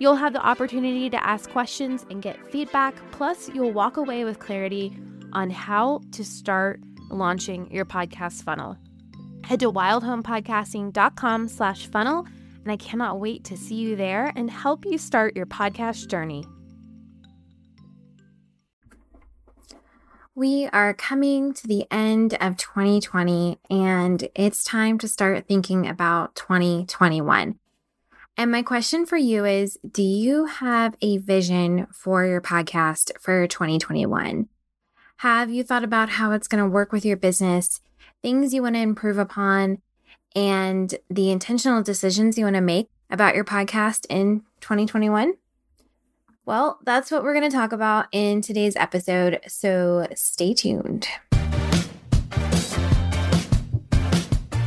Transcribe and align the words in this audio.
You'll 0.00 0.16
have 0.16 0.32
the 0.32 0.40
opportunity 0.40 1.10
to 1.10 1.22
ask 1.22 1.50
questions 1.50 2.06
and 2.08 2.22
get 2.22 2.50
feedback, 2.50 2.94
plus, 3.12 3.50
you'll 3.50 3.72
walk 3.72 3.98
away 3.98 4.24
with 4.24 4.38
clarity 4.38 4.96
on 5.34 5.50
how 5.50 6.00
to 6.12 6.24
start 6.24 6.80
launching 7.10 7.70
your 7.70 7.84
podcast 7.84 8.42
funnel. 8.42 8.78
Head 9.44 9.60
to 9.60 9.70
wildhomepodcasting.com 9.70 11.48
slash 11.48 11.86
funnel, 11.88 12.26
and 12.62 12.72
I 12.72 12.78
cannot 12.78 13.20
wait 13.20 13.44
to 13.44 13.58
see 13.58 13.74
you 13.74 13.94
there 13.94 14.32
and 14.36 14.50
help 14.50 14.86
you 14.86 14.96
start 14.96 15.36
your 15.36 15.44
podcast 15.44 16.06
journey. 16.06 16.46
We 20.34 20.66
are 20.72 20.94
coming 20.94 21.52
to 21.52 21.66
the 21.66 21.84
end 21.90 22.38
of 22.40 22.56
2020, 22.56 23.58
and 23.68 24.26
it's 24.34 24.64
time 24.64 24.96
to 24.96 25.08
start 25.08 25.46
thinking 25.46 25.86
about 25.86 26.36
2021. 26.36 27.58
And 28.40 28.50
my 28.50 28.62
question 28.62 29.04
for 29.04 29.18
you 29.18 29.44
is 29.44 29.78
Do 29.92 30.02
you 30.02 30.46
have 30.46 30.96
a 31.02 31.18
vision 31.18 31.86
for 31.92 32.24
your 32.24 32.40
podcast 32.40 33.12
for 33.20 33.46
2021? 33.46 34.48
Have 35.18 35.50
you 35.50 35.62
thought 35.62 35.84
about 35.84 36.08
how 36.08 36.32
it's 36.32 36.48
going 36.48 36.64
to 36.64 36.70
work 36.70 36.90
with 36.90 37.04
your 37.04 37.18
business, 37.18 37.82
things 38.22 38.54
you 38.54 38.62
want 38.62 38.76
to 38.76 38.80
improve 38.80 39.18
upon, 39.18 39.82
and 40.34 40.94
the 41.10 41.30
intentional 41.30 41.82
decisions 41.82 42.38
you 42.38 42.44
want 42.44 42.56
to 42.56 42.62
make 42.62 42.88
about 43.10 43.34
your 43.34 43.44
podcast 43.44 44.06
in 44.08 44.40
2021? 44.62 45.34
Well, 46.46 46.78
that's 46.82 47.10
what 47.10 47.22
we're 47.22 47.38
going 47.38 47.50
to 47.50 47.54
talk 47.54 47.72
about 47.72 48.06
in 48.10 48.40
today's 48.40 48.74
episode. 48.74 49.40
So 49.48 50.06
stay 50.14 50.54
tuned. 50.54 51.06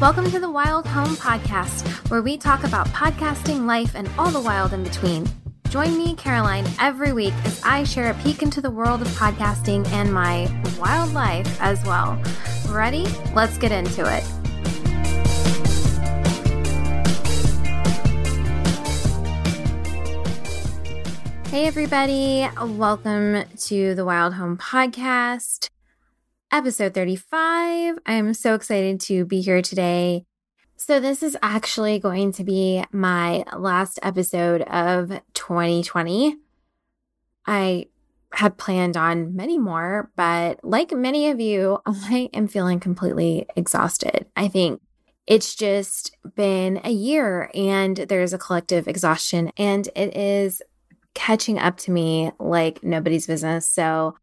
Welcome 0.01 0.29
to 0.31 0.39
the 0.39 0.49
Wild 0.49 0.85
Home 0.87 1.15
Podcast, 1.15 1.87
where 2.09 2.21
we 2.21 2.35
talk 2.35 2.63
about 2.65 2.87
podcasting, 2.87 3.65
life, 3.65 3.95
and 3.95 4.09
all 4.17 4.31
the 4.31 4.41
wild 4.41 4.73
in 4.73 4.83
between. 4.83 5.29
Join 5.69 5.97
me, 5.97 6.15
Caroline, 6.15 6.65
every 6.79 7.13
week 7.13 7.33
as 7.45 7.61
I 7.63 7.83
share 7.85 8.09
a 8.11 8.13
peek 8.15 8.41
into 8.41 8.59
the 8.59 8.71
world 8.71 9.01
of 9.01 9.07
podcasting 9.09 9.87
and 9.89 10.13
my 10.13 10.49
wild 10.77 11.13
life 11.13 11.61
as 11.61 11.81
well. 11.85 12.21
Ready? 12.69 13.05
Let's 13.33 13.57
get 13.57 13.71
into 13.71 14.01
it. 14.01 14.23
Hey, 21.47 21.65
everybody. 21.67 22.49
Welcome 22.61 23.43
to 23.57 23.95
the 23.95 24.03
Wild 24.03 24.33
Home 24.33 24.57
Podcast 24.57 25.69
episode 26.53 26.93
35. 26.93 27.97
I 28.05 28.13
am 28.13 28.35
so 28.35 28.53
excited 28.53 28.99
to 29.01 29.25
be 29.25 29.41
here 29.41 29.63
today. 29.63 30.23
So, 30.77 30.99
this 30.99 31.23
is 31.23 31.35
actually 31.41 31.97
going 31.97 32.31
to 32.33 32.43
be 32.43 32.83
my 32.91 33.43
last 33.57 33.97
episode 34.03 34.61
of 34.61 35.09
2020. 35.33 36.37
I 37.47 37.87
had 38.33 38.57
planned 38.57 38.95
on 38.95 39.35
many 39.35 39.57
more, 39.57 40.11
but 40.15 40.63
like 40.63 40.91
many 40.91 41.31
of 41.31 41.39
you, 41.39 41.79
I 41.87 42.29
am 42.33 42.47
feeling 42.47 42.79
completely 42.79 43.47
exhausted. 43.55 44.27
I 44.35 44.47
think 44.47 44.79
it's 45.25 45.55
just 45.55 46.15
been 46.35 46.81
a 46.83 46.91
year 46.91 47.49
and 47.55 47.97
there's 47.97 48.33
a 48.33 48.37
collective 48.37 48.87
exhaustion, 48.87 49.51
and 49.57 49.89
it 49.95 50.15
is 50.15 50.61
catching 51.15 51.57
up 51.57 51.77
to 51.77 51.91
me 51.91 52.31
like 52.39 52.83
nobody's 52.83 53.25
business. 53.25 53.67
So, 53.67 54.17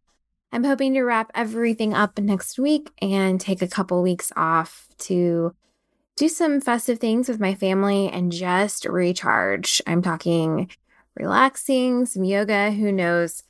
I'm 0.53 0.65
hoping 0.65 0.94
to 0.94 1.03
wrap 1.03 1.31
everything 1.34 1.94
up 1.94 2.19
next 2.19 2.59
week 2.59 2.91
and 3.00 3.41
take 3.41 3.62
a 3.62 3.69
couple 3.69 4.03
weeks 4.03 4.33
off 4.37 4.88
to 4.99 5.55
do 6.16 6.28
some 6.28 6.61
festive 6.61 6.99
things 6.99 7.28
with 7.28 7.41
my 7.41 7.55
family 7.55 8.09
and 8.09 8.33
just 8.33 8.84
recharge. 8.84 9.81
I'm 9.87 10.03
talking 10.03 10.71
relaxing, 11.15 12.06
some 12.06 12.25
yoga, 12.25 12.72
who 12.72 12.91
knows. 12.91 13.44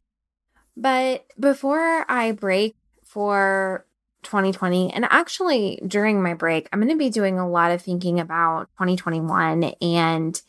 But 0.76 1.26
before 1.38 2.04
I 2.10 2.32
break 2.32 2.76
for 3.04 3.86
2020, 4.22 4.92
and 4.92 5.06
actually 5.08 5.80
during 5.86 6.22
my 6.22 6.34
break, 6.34 6.68
I'm 6.72 6.80
going 6.80 6.92
to 6.92 6.98
be 6.98 7.10
doing 7.10 7.38
a 7.38 7.48
lot 7.48 7.70
of 7.70 7.80
thinking 7.80 8.20
about 8.20 8.68
2021 8.78 9.64
and 9.80 10.40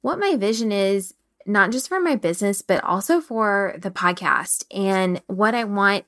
what 0.00 0.18
my 0.18 0.36
vision 0.36 0.72
is 0.72 1.14
not 1.46 1.72
just 1.72 1.88
for 1.88 2.00
my 2.00 2.16
business, 2.16 2.62
but 2.62 2.82
also 2.84 3.20
for 3.20 3.74
the 3.78 3.90
podcast 3.90 4.64
and 4.70 5.22
what 5.26 5.54
I 5.54 5.64
want 5.64 6.04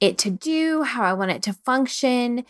it 0.00 0.18
to 0.18 0.30
do, 0.30 0.82
how 0.82 1.02
I 1.02 1.12
want 1.12 1.30
it 1.30 1.42
to 1.44 1.52
function, 1.52 2.44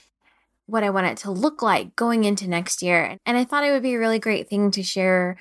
what 0.67 0.83
I 0.83 0.91
want 0.91 1.07
it 1.07 1.17
to 1.19 1.31
look 1.31 1.63
like 1.63 1.95
going 1.97 2.25
into 2.25 2.49
next 2.49 2.83
year. 2.83 3.19
And 3.25 3.37
I 3.37 3.45
thought 3.45 3.65
it 3.65 3.71
would 3.71 3.83
be 3.83 3.95
a 3.95 3.99
really 3.99 4.19
great 4.19 4.49
thing 4.49 4.71
to 4.73 4.83
share 4.83 5.37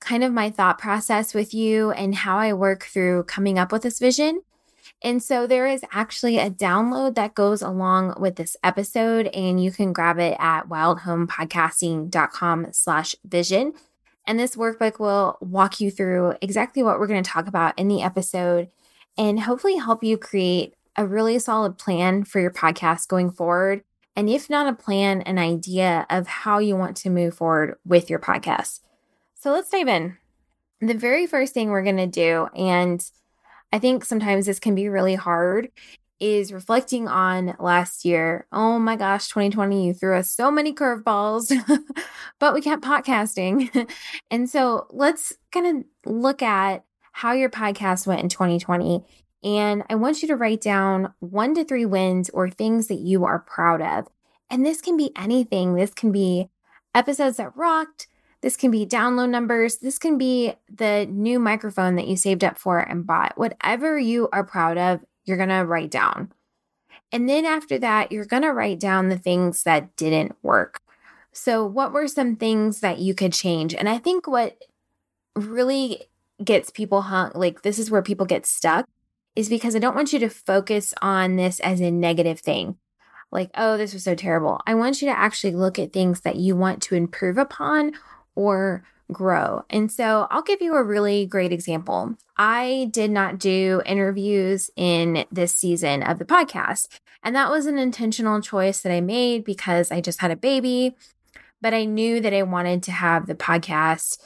kind 0.00 0.24
of 0.24 0.32
my 0.32 0.50
thought 0.50 0.78
process 0.78 1.32
with 1.32 1.54
you 1.54 1.90
and 1.92 2.14
how 2.14 2.38
I 2.38 2.52
work 2.52 2.84
through 2.84 3.24
coming 3.24 3.58
up 3.58 3.72
with 3.72 3.82
this 3.82 3.98
vision. 3.98 4.42
And 5.02 5.22
so 5.22 5.46
there 5.46 5.66
is 5.66 5.84
actually 5.92 6.38
a 6.38 6.50
download 6.50 7.14
that 7.14 7.34
goes 7.34 7.62
along 7.62 8.14
with 8.18 8.36
this 8.36 8.56
episode, 8.62 9.26
and 9.28 9.62
you 9.62 9.70
can 9.70 9.92
grab 9.92 10.18
it 10.18 10.36
at 10.38 10.68
wildhomepodcasting.com 10.68 12.68
slash 12.72 13.14
vision. 13.24 13.74
And 14.26 14.38
this 14.38 14.56
workbook 14.56 14.98
will 14.98 15.36
walk 15.40 15.80
you 15.80 15.90
through 15.90 16.34
exactly 16.40 16.82
what 16.82 16.98
we're 16.98 17.06
going 17.06 17.22
to 17.22 17.30
talk 17.30 17.46
about 17.46 17.78
in 17.78 17.88
the 17.88 18.02
episode 18.02 18.68
and 19.18 19.40
hopefully 19.40 19.76
help 19.76 20.02
you 20.02 20.16
create 20.16 20.74
a 20.96 21.06
really 21.06 21.38
solid 21.38 21.78
plan 21.78 22.24
for 22.24 22.40
your 22.40 22.50
podcast 22.50 23.08
going 23.08 23.30
forward. 23.30 23.82
And 24.16 24.30
if 24.30 24.48
not 24.48 24.66
a 24.66 24.72
plan, 24.76 25.22
an 25.22 25.38
idea 25.38 26.06
of 26.08 26.26
how 26.26 26.58
you 26.58 26.76
want 26.76 26.96
to 26.98 27.10
move 27.10 27.34
forward 27.34 27.76
with 27.84 28.08
your 28.08 28.18
podcast. 28.18 28.80
So 29.34 29.52
let's 29.52 29.70
dive 29.70 29.88
in. 29.88 30.16
The 30.80 30.94
very 30.94 31.26
first 31.26 31.52
thing 31.52 31.70
we're 31.70 31.82
going 31.82 31.96
to 31.96 32.06
do, 32.06 32.48
and 32.56 33.04
I 33.72 33.78
think 33.78 34.04
sometimes 34.04 34.46
this 34.46 34.60
can 34.60 34.74
be 34.74 34.88
really 34.88 35.16
hard, 35.16 35.70
is 36.20 36.52
reflecting 36.52 37.08
on 37.08 37.56
last 37.58 38.04
year. 38.04 38.46
Oh 38.52 38.78
my 38.78 38.96
gosh, 38.96 39.28
2020, 39.28 39.86
you 39.86 39.94
threw 39.94 40.16
us 40.16 40.30
so 40.30 40.50
many 40.50 40.72
curveballs, 40.72 41.52
but 42.38 42.54
we 42.54 42.60
kept 42.60 42.82
podcasting. 42.82 43.90
and 44.30 44.48
so 44.48 44.86
let's 44.90 45.32
kind 45.52 45.84
of 46.06 46.12
look 46.12 46.42
at 46.42 46.84
how 47.12 47.32
your 47.32 47.50
podcast 47.50 48.06
went 48.06 48.20
in 48.20 48.28
2020. 48.28 49.04
And 49.42 49.84
I 49.90 49.94
want 49.96 50.22
you 50.22 50.28
to 50.28 50.36
write 50.36 50.62
down 50.62 51.12
one 51.20 51.54
to 51.54 51.64
three 51.64 51.84
wins 51.84 52.30
or 52.30 52.48
things 52.48 52.86
that 52.88 53.00
you 53.00 53.24
are 53.24 53.40
proud 53.40 53.82
of. 53.82 54.08
And 54.50 54.64
this 54.64 54.80
can 54.80 54.96
be 54.96 55.10
anything. 55.16 55.74
This 55.74 55.92
can 55.92 56.12
be 56.12 56.48
episodes 56.94 57.36
that 57.36 57.56
rocked. 57.56 58.06
This 58.40 58.56
can 58.56 58.70
be 58.70 58.86
download 58.86 59.30
numbers. 59.30 59.78
This 59.78 59.98
can 59.98 60.18
be 60.18 60.54
the 60.70 61.06
new 61.10 61.38
microphone 61.38 61.96
that 61.96 62.06
you 62.06 62.16
saved 62.16 62.44
up 62.44 62.58
for 62.58 62.78
and 62.78 63.06
bought. 63.06 63.36
Whatever 63.36 63.98
you 63.98 64.28
are 64.32 64.44
proud 64.44 64.76
of, 64.76 65.00
you're 65.24 65.36
going 65.36 65.48
to 65.48 65.64
write 65.64 65.90
down. 65.90 66.32
And 67.12 67.28
then 67.28 67.44
after 67.44 67.78
that, 67.78 68.12
you're 68.12 68.24
going 68.24 68.42
to 68.42 68.52
write 68.52 68.80
down 68.80 69.08
the 69.08 69.18
things 69.18 69.62
that 69.62 69.94
didn't 69.96 70.34
work. 70.42 70.80
So, 71.32 71.64
what 71.64 71.92
were 71.92 72.08
some 72.08 72.36
things 72.36 72.80
that 72.80 72.98
you 72.98 73.14
could 73.14 73.32
change? 73.32 73.74
And 73.74 73.88
I 73.88 73.98
think 73.98 74.26
what 74.26 74.56
really 75.34 76.04
gets 76.42 76.70
people 76.70 77.02
hung, 77.02 77.32
like 77.34 77.62
this 77.62 77.78
is 77.78 77.90
where 77.90 78.02
people 78.02 78.26
get 78.26 78.46
stuck, 78.46 78.86
is 79.34 79.48
because 79.48 79.74
I 79.74 79.80
don't 79.80 79.96
want 79.96 80.12
you 80.12 80.18
to 80.20 80.28
focus 80.28 80.94
on 81.02 81.36
this 81.36 81.60
as 81.60 81.80
a 81.80 81.90
negative 81.90 82.40
thing. 82.40 82.76
Like, 83.32 83.50
oh, 83.56 83.76
this 83.76 83.92
was 83.92 84.04
so 84.04 84.14
terrible. 84.14 84.60
I 84.66 84.74
want 84.74 85.02
you 85.02 85.08
to 85.08 85.18
actually 85.18 85.54
look 85.54 85.78
at 85.78 85.92
things 85.92 86.20
that 86.20 86.36
you 86.36 86.54
want 86.54 86.82
to 86.84 86.94
improve 86.94 87.36
upon 87.36 87.92
or 88.36 88.84
grow. 89.12 89.64
And 89.70 89.90
so 89.90 90.26
I'll 90.30 90.42
give 90.42 90.62
you 90.62 90.74
a 90.74 90.82
really 90.82 91.26
great 91.26 91.52
example. 91.52 92.16
I 92.36 92.88
did 92.90 93.10
not 93.10 93.38
do 93.38 93.82
interviews 93.86 94.70
in 94.76 95.24
this 95.30 95.54
season 95.54 96.02
of 96.02 96.18
the 96.18 96.24
podcast. 96.24 96.88
And 97.22 97.34
that 97.34 97.50
was 97.50 97.66
an 97.66 97.78
intentional 97.78 98.40
choice 98.40 98.82
that 98.82 98.92
I 98.92 99.00
made 99.00 99.44
because 99.44 99.90
I 99.90 100.00
just 100.00 100.20
had 100.20 100.30
a 100.30 100.36
baby, 100.36 100.94
but 101.60 101.72
I 101.72 101.84
knew 101.84 102.20
that 102.20 102.34
I 102.34 102.42
wanted 102.42 102.82
to 102.84 102.92
have 102.92 103.26
the 103.26 103.34
podcast 103.34 104.18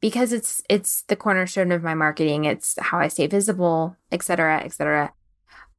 because 0.00 0.32
it's 0.32 0.62
it's 0.68 1.02
the 1.08 1.16
cornerstone 1.16 1.72
of 1.72 1.82
my 1.82 1.94
marketing. 1.94 2.44
It's 2.44 2.74
how 2.80 2.98
I 2.98 3.08
stay 3.08 3.26
visible, 3.26 3.96
et 4.12 4.22
cetera, 4.22 4.62
et 4.62 4.72
cetera. 4.72 5.12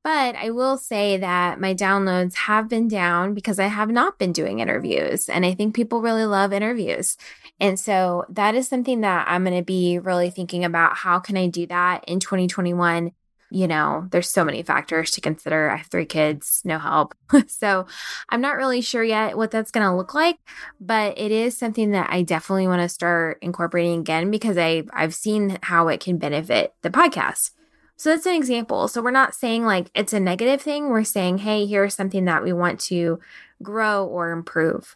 But 0.04 0.36
I 0.36 0.52
will 0.52 0.78
say 0.78 1.18
that 1.18 1.60
my 1.60 1.74
downloads 1.74 2.36
have 2.36 2.70
been 2.70 2.88
down 2.88 3.34
because 3.34 3.60
I 3.60 3.68
have 3.68 3.90
not 3.90 4.18
been 4.18 4.32
doing 4.32 4.60
interviews. 4.60 5.28
And 5.28 5.46
I 5.46 5.54
think 5.54 5.76
people 5.76 6.02
really 6.02 6.26
love 6.26 6.54
interviews. 6.54 7.18
And 7.60 7.80
so 7.80 8.26
that 8.30 8.56
is 8.56 8.68
something 8.68 9.02
that 9.02 9.28
I'm 9.28 9.44
going 9.44 9.58
to 9.58 9.64
be 9.64 10.00
really 10.00 10.30
thinking 10.30 10.64
about. 10.64 10.98
How 10.98 11.20
can 11.20 11.38
I 11.38 11.48
do 11.48 11.66
that 11.68 12.04
in 12.08 12.20
2021? 12.20 13.12
You 13.50 13.68
know, 13.68 14.08
there's 14.12 14.30
so 14.30 14.44
many 14.44 14.62
factors 14.62 15.12
to 15.12 15.22
consider. 15.22 15.70
I 15.70 15.78
have 15.78 15.88
three 15.88 16.06
kids, 16.06 16.62
no 16.66 16.80
help. 16.80 17.16
so 17.48 17.88
I'm 18.30 18.42
not 18.42 18.58
really 18.58 18.82
sure 18.82 19.04
yet 19.04 19.38
what 19.38 19.52
that's 19.52 19.72
going 19.72 19.86
to 19.86 19.96
look 19.96 20.14
like, 20.14 20.38
but 20.82 21.18
it 21.18 21.32
is 21.32 21.58
something 21.58 21.92
that 21.92 22.10
I 22.12 22.24
definitely 22.24 22.68
want 22.68 22.82
to 22.82 22.90
start 22.90 23.40
incorporating 23.42 24.02
again 24.02 24.30
because 24.32 24.58
I, 24.58 24.84
I've 24.92 25.16
seen 25.16 25.58
how 25.64 25.88
it 25.88 26.02
can 26.02 26.18
benefit 26.18 26.74
the 26.82 26.90
podcast. 26.90 27.52
So 27.96 28.12
that's 28.12 28.28
an 28.28 28.36
example. 28.36 28.88
So 28.88 29.02
we're 29.02 29.12
not 29.12 29.34
saying 29.34 29.66
like 29.66 29.90
it's 29.96 30.14
a 30.14 30.20
negative 30.20 30.62
thing. 30.62 30.90
We're 30.90 31.04
saying, 31.04 31.40
hey, 31.40 31.66
here's 31.66 31.96
something 31.96 32.26
that 32.26 32.44
we 32.44 32.54
want 32.54 32.80
to 32.82 33.20
grow 33.64 34.06
or 34.06 34.32
improve. 34.32 34.96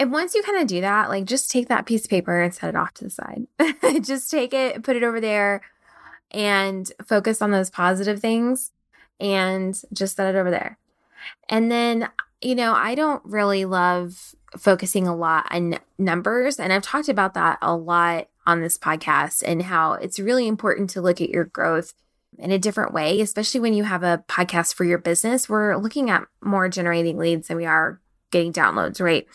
And 0.00 0.12
once 0.12 0.34
you 0.34 0.42
kind 0.42 0.60
of 0.60 0.68
do 0.68 0.80
that, 0.80 1.08
like 1.08 1.24
just 1.24 1.50
take 1.50 1.68
that 1.68 1.86
piece 1.86 2.04
of 2.04 2.10
paper 2.10 2.40
and 2.40 2.54
set 2.54 2.68
it 2.68 2.76
off 2.76 2.94
to 2.94 3.04
the 3.04 3.10
side. 3.10 3.46
just 4.02 4.30
take 4.30 4.54
it, 4.54 4.82
put 4.84 4.96
it 4.96 5.02
over 5.02 5.20
there, 5.20 5.62
and 6.30 6.90
focus 7.04 7.42
on 7.42 7.50
those 7.50 7.70
positive 7.70 8.20
things 8.20 8.70
and 9.18 9.80
just 9.92 10.16
set 10.16 10.32
it 10.34 10.38
over 10.38 10.50
there. 10.50 10.78
And 11.48 11.70
then, 11.70 12.08
you 12.40 12.54
know, 12.54 12.74
I 12.74 12.94
don't 12.94 13.24
really 13.24 13.64
love 13.64 14.34
focusing 14.56 15.06
a 15.06 15.16
lot 15.16 15.46
on 15.50 15.78
numbers. 15.98 16.60
And 16.60 16.72
I've 16.72 16.82
talked 16.82 17.08
about 17.08 17.34
that 17.34 17.58
a 17.60 17.74
lot 17.74 18.28
on 18.46 18.60
this 18.60 18.78
podcast 18.78 19.42
and 19.44 19.62
how 19.62 19.94
it's 19.94 20.18
really 20.18 20.46
important 20.46 20.90
to 20.90 21.02
look 21.02 21.20
at 21.20 21.30
your 21.30 21.44
growth 21.44 21.92
in 22.38 22.50
a 22.50 22.58
different 22.58 22.94
way, 22.94 23.20
especially 23.20 23.60
when 23.60 23.74
you 23.74 23.84
have 23.84 24.02
a 24.02 24.24
podcast 24.28 24.74
for 24.74 24.84
your 24.84 24.98
business. 24.98 25.48
We're 25.48 25.76
looking 25.76 26.08
at 26.08 26.24
more 26.40 26.68
generating 26.68 27.18
leads 27.18 27.48
than 27.48 27.56
we 27.56 27.66
are 27.66 28.00
getting 28.30 28.52
downloads, 28.52 29.00
right? 29.00 29.26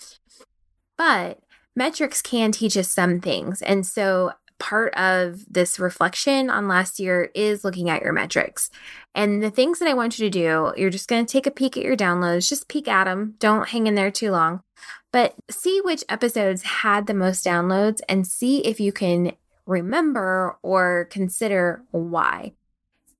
But 1.06 1.40
metrics 1.76 2.22
can 2.22 2.54
teach 2.54 2.78
us 2.78 2.90
some 2.90 3.20
things. 3.20 3.62
And 3.62 3.86
so 3.86 4.32
part 4.58 4.96
of 4.96 5.44
this 5.52 5.78
reflection 5.78 6.50
on 6.50 6.70
last 6.70 6.98
year 6.98 7.30
is 7.36 7.66
looking 7.66 7.90
at 7.90 8.02
your 8.02 8.14
metrics. 8.14 8.72
And 9.14 9.44
the 9.44 9.52
things 9.52 9.80
that 9.80 9.90
I 9.90 9.96
want 9.96 10.18
you 10.18 10.26
to 10.26 10.30
do, 10.30 10.74
you're 10.78 10.90
just 10.90 11.10
going 11.10 11.26
to 11.26 11.30
take 11.30 11.46
a 11.46 11.52
peek 11.52 11.76
at 11.76 11.84
your 11.84 11.98
downloads, 11.98 12.48
just 12.48 12.70
peek 12.70 12.88
at 12.88 13.04
them. 13.04 13.36
Don't 13.40 13.68
hang 13.68 13.86
in 13.86 13.96
there 13.96 14.12
too 14.12 14.32
long, 14.32 14.64
but 15.12 15.36
see 15.52 15.82
which 15.84 16.06
episodes 16.08 16.62
had 16.62 17.08
the 17.08 17.14
most 17.14 17.46
downloads 17.46 18.00
and 18.08 18.26
see 18.26 18.60
if 18.60 18.80
you 18.80 18.94
can 18.94 19.34
remember 19.66 20.58
or 20.62 21.10
consider 21.12 21.84
why. 21.92 22.54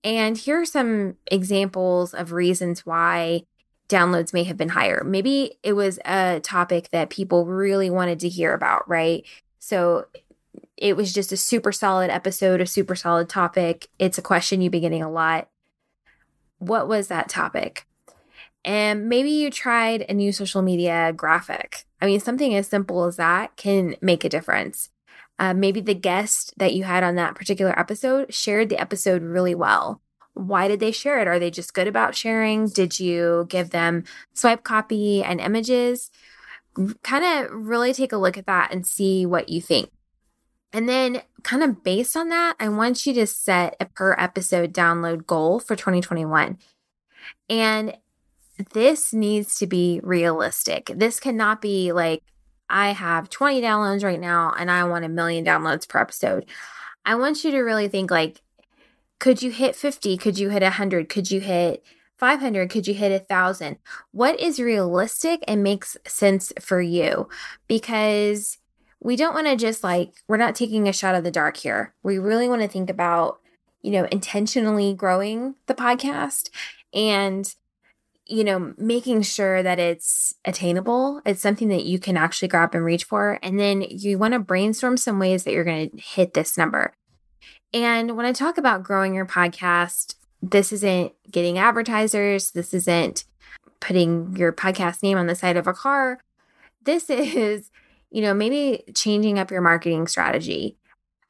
And 0.06 0.38
here 0.38 0.62
are 0.62 0.66
some 0.66 1.18
examples 1.30 2.14
of 2.14 2.32
reasons 2.32 2.86
why 2.86 3.44
downloads 3.94 4.34
may 4.34 4.44
have 4.44 4.58
been 4.58 4.70
higher. 4.70 5.04
Maybe 5.06 5.60
it 5.62 5.74
was 5.74 6.00
a 6.06 6.40
topic 6.42 6.90
that 6.92 7.10
people 7.10 7.46
really 7.46 7.90
wanted 7.90 8.20
to 8.22 8.30
hear 8.30 8.54
about, 8.54 8.90
right? 8.90 9.24
So 9.60 10.08
it 10.78 10.98
was 10.98 11.14
just 11.14 11.32
a 11.32 11.38
super 11.38 11.72
solid 11.72 12.10
episode, 12.10 12.60
a 12.60 12.66
super 12.66 12.96
solid 12.96 13.30
topic. 13.30 13.88
It's 14.00 14.18
a 14.18 14.24
question 14.24 14.62
you've 14.62 14.72
been 14.72 14.82
getting 14.82 15.04
a 15.04 15.12
lot. 15.12 15.50
What 16.58 16.88
was 16.88 17.08
that 17.08 17.30
topic? 17.30 17.86
And 18.66 19.10
maybe 19.10 19.30
you 19.30 19.52
tried 19.52 20.06
a 20.10 20.14
new 20.14 20.32
social 20.32 20.62
media 20.62 21.14
graphic. 21.16 21.86
I 22.02 22.06
mean, 22.06 22.20
something 22.20 22.56
as 22.56 22.68
simple 22.68 23.04
as 23.06 23.18
that 23.18 23.56
can 23.58 23.96
make 24.02 24.24
a 24.24 24.30
difference. 24.30 24.90
Uh, 25.38 25.54
maybe 25.54 25.82
the 25.82 25.96
guest 25.96 26.54
that 26.58 26.74
you 26.74 26.84
had 26.84 27.04
on 27.04 27.16
that 27.16 27.36
particular 27.36 27.78
episode 27.78 28.34
shared 28.34 28.70
the 28.70 28.80
episode 28.80 29.22
really 29.22 29.56
well. 29.56 30.02
Why 30.34 30.68
did 30.68 30.80
they 30.80 30.92
share 30.92 31.20
it? 31.20 31.28
Are 31.28 31.40
they 31.40 31.52
just 31.52 31.74
good 31.74 31.88
about 31.88 32.16
sharing? 32.16 32.68
Did 32.68 33.00
you 33.00 33.46
give 33.50 33.70
them 33.70 34.04
swipe 34.34 34.64
copy 34.64 35.24
and 35.24 35.40
images? 35.40 36.10
Kind 37.04 37.24
of 37.24 37.52
really 37.52 37.94
take 37.94 38.12
a 38.12 38.18
look 38.18 38.38
at 38.38 38.48
that 38.48 38.74
and 38.74 38.86
see 38.86 39.26
what 39.26 39.50
you 39.50 39.62
think. 39.62 39.90
And 40.72 40.90
then, 40.90 41.22
kind 41.44 41.62
of 41.62 41.84
based 41.84 42.18
on 42.18 42.30
that, 42.30 42.56
I 42.60 42.68
want 42.70 43.06
you 43.06 43.14
to 43.14 43.28
set 43.28 43.76
a 43.80 43.86
per 43.86 44.16
episode 44.18 44.74
download 44.74 45.28
goal 45.28 45.60
for 45.60 45.76
2021. 45.76 46.58
And 47.48 47.96
this 48.74 49.14
needs 49.14 49.58
to 49.60 49.68
be 49.68 50.00
realistic. 50.04 50.92
This 50.96 51.20
cannot 51.20 51.62
be 51.62 51.92
like, 51.92 52.24
I 52.70 52.92
have 52.92 53.30
20 53.30 53.62
downloads 53.62 54.04
right 54.04 54.20
now 54.20 54.54
and 54.58 54.72
I 54.72 54.84
want 54.86 55.06
a 55.06 55.10
million 55.10 55.46
downloads 55.46 55.88
per 55.88 56.00
episode. 56.00 56.46
I 57.06 57.16
want 57.16 57.44
you 57.44 57.52
to 57.52 57.60
really 57.60 57.88
think 57.88 58.10
like, 58.10 58.42
could 59.24 59.42
you 59.42 59.52
hit 59.52 59.74
50? 59.74 60.18
Could 60.18 60.38
you 60.38 60.50
hit 60.50 60.62
100? 60.64 61.08
Could 61.08 61.32
you 61.32 61.40
hit 61.40 61.82
500? 62.18 62.70
Could 62.70 62.90
you 62.90 62.94
hit 62.94 63.10
a 63.10 63.20
1,000? 63.20 63.78
What 64.12 64.38
is 64.38 64.60
realistic 64.60 65.42
and 65.48 65.64
makes 65.64 65.96
sense 66.06 66.52
for 66.60 66.82
you? 66.82 67.30
Because 67.70 68.58
we 69.00 69.16
don't 69.16 69.34
want 69.34 69.48
to 69.48 69.56
just 69.56 69.82
like, 69.82 70.12
we're 70.28 70.36
not 70.36 70.56
taking 70.56 70.90
a 70.90 70.94
shot 70.94 71.16
of 71.16 71.24
the 71.24 71.32
dark 71.32 71.56
here. 71.56 71.94
We 72.04 72.18
really 72.18 72.50
want 72.50 72.64
to 72.64 72.68
think 72.68 72.90
about, 72.90 73.40
you 73.82 73.92
know, 73.92 74.10
intentionally 74.12 74.94
growing 74.94 75.56
the 75.68 75.74
podcast 75.74 76.50
and 76.94 77.56
you 78.26 78.44
know, 78.44 78.74
making 78.78 79.22
sure 79.22 79.62
that 79.62 79.80
it's 79.80 80.34
attainable. 80.46 81.22
It's 81.26 81.42
something 81.42 81.68
that 81.68 81.84
you 81.84 82.00
can 82.00 82.16
actually 82.16 82.48
grab 82.48 82.74
and 82.74 82.84
reach 82.84 83.04
for. 83.04 83.38
And 83.44 83.60
then 83.60 83.82
you 83.82 84.18
want 84.18 84.34
to 84.34 84.40
brainstorm 84.40 84.96
some 84.96 85.20
ways 85.20 85.44
that 85.44 85.52
you're 85.52 85.66
going 85.66 85.90
to 85.90 85.98
hit 85.98 86.34
this 86.34 86.58
number. 86.58 86.94
And 87.74 88.16
when 88.16 88.26
I 88.26 88.32
talk 88.32 88.58
about 88.58 88.84
growing 88.84 89.14
your 89.16 89.26
podcast, 89.26 90.16
this 90.42 90.72
isn't 90.72 91.14
getting 91.32 91.58
advertisers, 91.58 92.52
this 92.52 92.74
isn't 92.74 93.26
putting 93.80 94.36
your 94.38 94.54
podcast 94.54 95.02
name 95.02 95.18
on 95.18 95.28
the 95.28 95.36
side 95.36 95.58
of 95.58 95.68
a 95.68 95.74
car. 95.74 96.20
This 96.84 97.10
is, 97.10 97.72
you 98.12 98.22
know, 98.22 98.34
maybe 98.34 98.84
changing 98.94 99.40
up 99.40 99.52
your 99.52 99.62
marketing 99.62 100.08
strategy. 100.08 100.78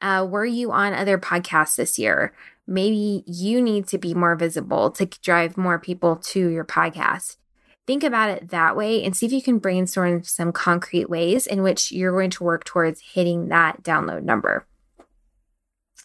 Uh, 0.02 0.26
were 0.28 0.44
you 0.44 0.70
on 0.70 0.92
other 0.92 1.16
podcasts 1.16 1.76
this 1.76 1.98
year? 1.98 2.34
Maybe 2.66 3.24
you 3.26 3.62
need 3.62 3.86
to 3.88 3.98
be 3.98 4.12
more 4.12 4.36
visible 4.36 4.90
to 4.92 5.06
drive 5.06 5.56
more 5.56 5.78
people 5.78 6.16
to 6.16 6.48
your 6.48 6.64
podcast. 6.64 7.36
Think 7.86 8.02
about 8.02 8.30
it 8.30 8.48
that 8.48 8.76
way 8.76 9.02
and 9.02 9.14
see 9.14 9.26
if 9.26 9.32
you 9.32 9.42
can 9.42 9.58
brainstorm 9.58 10.22
some 10.24 10.52
concrete 10.52 11.08
ways 11.10 11.46
in 11.46 11.62
which 11.62 11.92
you're 11.92 12.12
going 12.12 12.30
to 12.30 12.44
work 12.44 12.64
towards 12.64 13.00
hitting 13.12 13.48
that 13.48 13.82
download 13.82 14.22
number. 14.24 14.66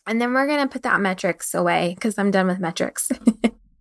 And 0.09 0.19
then 0.19 0.33
we're 0.33 0.47
going 0.47 0.67
to 0.67 0.73
put 0.73 0.81
that 0.81 0.99
metrics 0.99 1.53
away 1.53 1.93
because 1.93 2.17
I'm 2.17 2.31
done 2.31 2.47
with 2.47 2.59
metrics. 2.59 3.11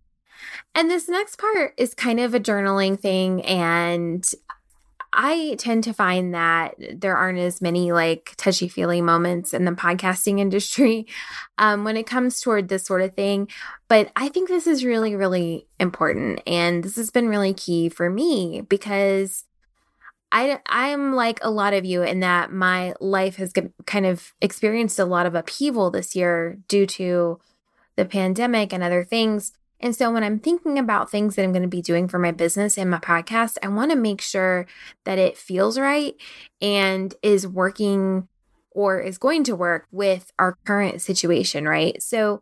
and 0.75 0.91
this 0.91 1.09
next 1.09 1.39
part 1.39 1.73
is 1.75 1.95
kind 1.95 2.19
of 2.19 2.35
a 2.35 2.39
journaling 2.39 2.99
thing. 2.99 3.43
And 3.45 4.23
I 5.11 5.55
tend 5.57 5.85
to 5.85 5.93
find 5.93 6.35
that 6.35 6.75
there 6.93 7.17
aren't 7.17 7.39
as 7.39 7.63
many 7.63 7.91
like 7.91 8.35
touchy 8.37 8.67
feely 8.67 9.01
moments 9.01 9.55
in 9.55 9.65
the 9.65 9.71
podcasting 9.71 10.39
industry 10.39 11.07
um, 11.57 11.83
when 11.83 11.97
it 11.97 12.05
comes 12.05 12.41
toward 12.41 12.69
this 12.69 12.85
sort 12.85 13.01
of 13.01 13.15
thing. 13.15 13.47
But 13.87 14.11
I 14.15 14.29
think 14.29 14.49
this 14.49 14.67
is 14.67 14.85
really, 14.85 15.15
really 15.15 15.65
important. 15.79 16.43
And 16.45 16.83
this 16.83 16.95
has 16.97 17.09
been 17.09 17.27
really 17.27 17.55
key 17.55 17.89
for 17.89 18.07
me 18.07 18.61
because 18.61 19.45
I 20.31 20.59
I'm 20.67 21.13
like 21.13 21.39
a 21.41 21.49
lot 21.49 21.73
of 21.73 21.85
you 21.85 22.03
in 22.03 22.19
that 22.19 22.51
my 22.51 22.93
life 22.99 23.37
has 23.37 23.53
kind 23.85 24.05
of 24.05 24.33
experienced 24.41 24.99
a 24.99 25.05
lot 25.05 25.25
of 25.25 25.35
upheaval 25.35 25.91
this 25.91 26.15
year 26.15 26.57
due 26.67 26.85
to 26.85 27.39
the 27.95 28.05
pandemic 28.05 28.71
and 28.71 28.83
other 28.83 29.03
things. 29.03 29.53
And 29.81 29.95
so 29.95 30.11
when 30.11 30.23
I'm 30.23 30.39
thinking 30.39 30.77
about 30.77 31.09
things 31.09 31.35
that 31.35 31.43
I'm 31.43 31.53
going 31.53 31.63
to 31.63 31.69
be 31.69 31.81
doing 31.81 32.07
for 32.07 32.19
my 32.19 32.31
business 32.31 32.77
and 32.77 32.89
my 32.89 32.99
podcast, 32.99 33.57
I 33.63 33.69
want 33.69 33.91
to 33.91 33.97
make 33.97 34.21
sure 34.21 34.67
that 35.05 35.17
it 35.17 35.37
feels 35.37 35.79
right 35.79 36.15
and 36.61 37.13
is 37.23 37.47
working 37.47 38.27
or 38.71 38.99
is 38.99 39.17
going 39.17 39.43
to 39.45 39.55
work 39.55 39.87
with 39.91 40.31
our 40.37 40.57
current 40.65 41.01
situation, 41.01 41.67
right? 41.67 42.01
So 42.03 42.41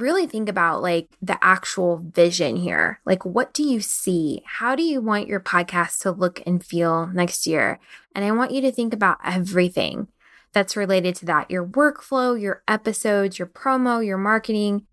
really 0.00 0.26
think 0.26 0.48
about 0.48 0.82
like 0.82 1.08
the 1.20 1.42
actual 1.42 1.98
vision 1.98 2.56
here. 2.56 3.00
Like, 3.04 3.24
what 3.24 3.52
do 3.52 3.62
you 3.62 3.80
see? 3.80 4.42
How 4.44 4.74
do 4.74 4.82
you 4.82 5.00
want 5.00 5.28
your 5.28 5.40
podcast 5.40 6.00
to 6.02 6.10
look 6.10 6.42
and 6.46 6.64
feel 6.64 7.06
next 7.08 7.46
year? 7.46 7.78
And 8.14 8.24
I 8.24 8.32
want 8.32 8.52
you 8.52 8.60
to 8.62 8.72
think 8.72 8.92
about 8.92 9.18
everything 9.24 10.08
that's 10.52 10.76
related 10.76 11.14
to 11.16 11.26
that 11.26 11.50
your 11.50 11.66
workflow, 11.66 12.40
your 12.40 12.62
episodes, 12.66 13.38
your 13.38 13.48
promo, 13.48 14.04
your 14.04 14.18
marketing, 14.18 14.86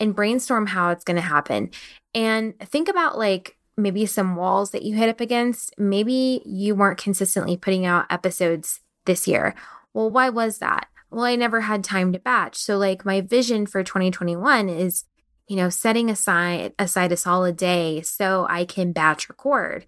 and 0.00 0.14
brainstorm 0.14 0.66
how 0.68 0.90
it's 0.90 1.04
going 1.04 1.16
to 1.16 1.22
happen. 1.22 1.70
And 2.14 2.58
think 2.58 2.88
about 2.88 3.18
like 3.18 3.56
maybe 3.76 4.06
some 4.06 4.36
walls 4.36 4.70
that 4.70 4.82
you 4.82 4.96
hit 4.96 5.08
up 5.08 5.20
against. 5.20 5.78
Maybe 5.78 6.42
you 6.44 6.74
weren't 6.74 6.98
consistently 6.98 7.56
putting 7.56 7.86
out 7.86 8.06
episodes 8.10 8.80
this 9.04 9.26
year. 9.26 9.54
Well, 9.92 10.10
why 10.10 10.30
was 10.30 10.58
that? 10.58 10.88
Well, 11.14 11.24
I 11.24 11.36
never 11.36 11.62
had 11.62 11.84
time 11.84 12.12
to 12.12 12.18
batch. 12.18 12.56
So 12.56 12.76
like 12.76 13.04
my 13.04 13.20
vision 13.20 13.66
for 13.66 13.82
2021 13.82 14.68
is, 14.68 15.04
you 15.46 15.56
know, 15.56 15.70
setting 15.70 16.10
aside 16.10 16.72
aside 16.78 17.12
a 17.12 17.16
solid 17.16 17.56
day 17.56 18.02
so 18.02 18.46
I 18.50 18.64
can 18.64 18.92
batch 18.92 19.28
record. 19.28 19.86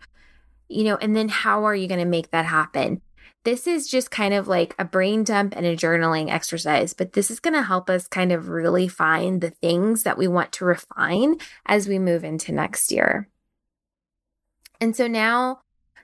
You 0.69 0.85
know, 0.85 0.97
and 0.97 1.17
then 1.17 1.29
how 1.29 1.65
are 1.65 1.75
you 1.75 1.89
going 1.89 2.01
to 2.01 2.07
make 2.07 2.31
that 2.31 2.47
happen? 2.47 3.01
This 3.45 3.69
is 3.69 3.89
just 3.89 4.11
kind 4.11 4.35
of 4.35 4.49
like 4.49 4.75
a 4.79 4.85
brain 4.85 5.23
dump 5.23 5.55
and 5.57 5.65
a 5.65 5.77
journaling 5.77 6.31
exercise, 6.31 6.93
but 6.93 7.13
this 7.13 7.31
is 7.31 7.39
going 7.39 7.55
to 7.55 7.63
help 7.63 7.89
us 7.89 8.09
kind 8.09 8.33
of 8.33 8.49
really 8.49 8.89
find 8.89 9.41
the 9.41 9.51
things 9.51 10.03
that 10.03 10.19
we 10.19 10.27
want 10.27 10.51
to 10.53 10.65
refine 10.65 11.37
as 11.65 11.87
we 11.87 12.01
move 12.01 12.25
into 12.25 12.51
next 12.51 12.91
year. 12.91 13.29
And 14.81 14.97
so 14.97 15.07
now 15.07 15.61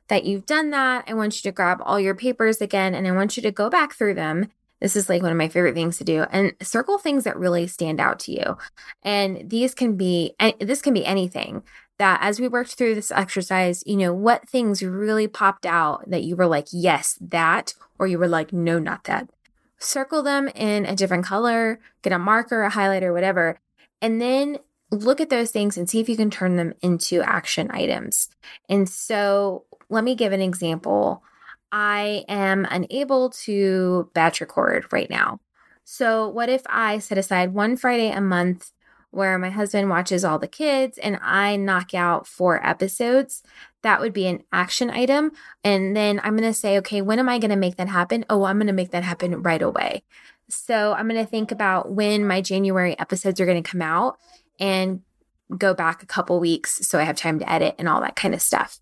that 0.07 0.25
you've 0.25 0.47
done 0.47 0.71
that, 0.71 1.05
I 1.09 1.14
want 1.14 1.37
you 1.37 1.50
to 1.50 1.55
grab 1.55 1.81
all 1.85 1.99
your 1.99 2.14
papers 2.14 2.61
again 2.61 2.95
and 2.95 3.07
I 3.09 3.12
want 3.12 3.37
you 3.37 3.43
to 3.43 3.50
go 3.50 3.69
back 3.69 3.95
through 3.95 4.14
them. 4.14 4.50
This 4.83 4.97
is 4.97 5.09
like 5.09 5.23
one 5.23 5.31
of 5.31 5.39
my 5.39 5.49
favorite 5.49 5.77
things 5.77 5.97
to 5.99 6.05
do 6.05 6.23
and 6.33 6.55
circle 6.61 6.99
things 6.99 7.23
that 7.23 7.39
really 7.39 7.69
stand 7.69 8.01
out 8.01 8.19
to 8.21 8.33
you. 8.33 8.59
And 9.05 9.49
these 9.49 9.75
can 9.75 9.97
be, 9.97 10.35
this 10.61 10.83
can 10.83 10.93
be 10.93 11.07
anything 11.07 11.62
that 11.99 12.19
as 12.21 12.41
we 12.41 12.49
worked 12.49 12.75
through 12.75 12.97
this 12.97 13.12
exercise, 13.12 13.85
you 13.87 13.97
know, 13.97 14.12
what 14.12 14.49
things 14.49 14.83
really 14.83 15.29
popped 15.29 15.65
out 15.65 16.11
that 16.11 16.25
you 16.25 16.35
were 16.35 16.49
like, 16.49 16.67
yes, 16.73 17.17
that, 17.21 17.75
or 17.97 18.09
you 18.09 18.19
were 18.19 18.27
like, 18.27 18.53
no, 18.53 18.81
not 18.81 19.05
that. 19.05 19.31
Circle 19.79 20.25
them 20.25 20.49
in 20.49 20.85
a 20.85 20.97
different 20.97 21.25
color, 21.25 21.79
get 22.03 22.12
a 22.12 22.19
marker, 22.19 22.65
a 22.65 22.71
highlighter, 22.71 23.12
whatever, 23.12 23.61
and 24.01 24.21
then 24.21 24.59
look 24.91 25.21
at 25.21 25.31
those 25.31 25.53
things 25.53 25.79
and 25.79 25.89
see 25.89 26.01
if 26.01 26.09
you 26.09 26.17
can 26.17 26.29
turn 26.31 26.57
them 26.57 26.75
into 26.83 27.23
action 27.23 27.71
items. 27.71 28.29
And 28.69 28.89
so 28.89 29.65
let 29.89 30.03
me 30.03 30.17
give 30.17 30.33
an 30.33 30.43
example. 30.43 31.23
I 31.73 32.25
am 32.29 32.67
unable 32.71 33.31
to 33.31 34.11
batch 34.12 34.43
record 34.43 34.87
right 34.93 35.09
now. 35.09 35.41
So, 35.85 36.29
what 36.29 36.50
if 36.50 36.62
I 36.67 36.99
set 36.99 37.19
aside 37.19 37.55
one 37.55 37.76
Friday 37.76 38.11
a 38.11 38.21
month 38.21 38.73
where 39.11 39.38
my 39.38 39.50
husband 39.50 39.88
watches 39.91 40.25
all 40.25 40.38
the 40.38 40.47
kids 40.47 40.99
and 40.99 41.19
I 41.23 41.57
knock 41.57 41.95
out 41.95 42.26
four 42.26 42.64
episodes? 42.64 43.43
That 43.81 44.00
would 44.00 44.12
be 44.12 44.26
an 44.26 44.45
action 44.52 44.91
item. 44.91 45.33
And 45.64 45.97
then 45.97 46.21
I'm 46.23 46.37
going 46.37 46.49
to 46.49 46.55
say, 46.55 46.79
okay, 46.79 47.02
when 47.02 47.19
am 47.19 47.29
I 47.29 47.38
going 47.38 47.50
to 47.50 47.57
make 47.57 47.76
that 47.76 47.88
happen? 47.88 48.25
Oh, 48.31 48.45
I'm 48.45 48.59
going 48.59 48.69
to 48.69 48.73
make 48.73 48.91
that 48.91 49.02
happen 49.02 49.43
right 49.43 49.62
away. 49.62 50.05
So, 50.49 50.93
I'm 50.93 51.09
going 51.09 51.25
to 51.25 51.31
think 51.31 51.50
about 51.50 51.91
when 51.91 52.26
my 52.26 52.43
January 52.43 52.99
episodes 52.99 53.41
are 53.41 53.47
going 53.47 53.62
to 53.62 53.69
come 53.69 53.83
out 53.83 54.19
and 54.61 55.00
go 55.57 55.75
back 55.75 56.02
a 56.02 56.07
couple 56.07 56.38
weeks 56.38 56.87
so 56.87 56.99
I 56.99 57.05
have 57.05 57.17
time 57.17 57.38
to 57.38 57.50
edit 57.50 57.75
and 57.79 57.88
all 57.88 58.00
that 58.02 58.17
kind 58.17 58.35
of 58.35 58.41
stuff 58.41 58.79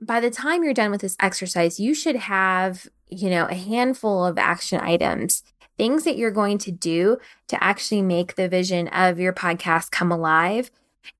by 0.00 0.20
the 0.20 0.30
time 0.30 0.62
you're 0.62 0.74
done 0.74 0.90
with 0.90 1.00
this 1.00 1.16
exercise, 1.20 1.78
you 1.78 1.94
should 1.94 2.16
have, 2.16 2.86
you 3.08 3.30
know, 3.30 3.46
a 3.46 3.54
handful 3.54 4.24
of 4.24 4.38
action 4.38 4.80
items, 4.80 5.42
things 5.76 6.04
that 6.04 6.16
you're 6.16 6.30
going 6.30 6.58
to 6.58 6.70
do 6.70 7.18
to 7.48 7.62
actually 7.62 8.02
make 8.02 8.34
the 8.34 8.48
vision 8.48 8.88
of 8.88 9.18
your 9.18 9.32
podcast 9.32 9.90
come 9.90 10.10
alive. 10.10 10.70